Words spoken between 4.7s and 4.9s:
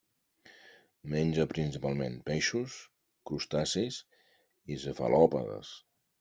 i